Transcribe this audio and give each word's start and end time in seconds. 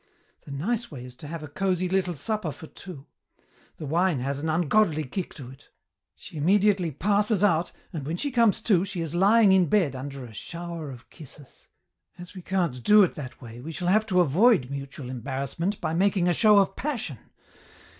The 0.45 0.51
nice 0.51 0.89
way 0.89 1.05
is 1.05 1.15
to 1.17 1.27
have 1.27 1.43
a 1.43 1.47
cosy 1.47 1.87
little 1.87 2.15
supper 2.15 2.51
for 2.51 2.65
two. 2.65 3.05
The 3.77 3.85
wine 3.85 4.17
has 4.19 4.39
an 4.39 4.49
ungodly 4.49 5.03
kick 5.03 5.35
to 5.35 5.51
it. 5.51 5.69
She 6.15 6.37
immediately 6.37 6.89
passes 6.89 7.43
out, 7.43 7.71
and 7.93 8.03
when 8.07 8.17
she 8.17 8.31
comes 8.31 8.61
to 8.61 8.83
she 8.83 9.01
is 9.01 9.13
lying 9.13 9.51
in 9.51 9.67
bed 9.67 9.95
under 9.95 10.25
a 10.25 10.33
shower 10.33 10.89
of 10.89 11.11
kisses. 11.11 11.67
As 12.17 12.33
we 12.33 12.41
can't 12.41 12.81
do 12.81 13.03
it 13.03 13.13
that 13.13 13.43
way 13.43 13.61
we 13.61 13.71
shall 13.71 13.89
have 13.89 14.07
to 14.07 14.21
avoid 14.21 14.71
mutual 14.71 15.07
embarrassment 15.07 15.79
by 15.79 15.93
making 15.93 16.27
a 16.27 16.33
show 16.33 16.57
of 16.57 16.75
passion. 16.75 17.19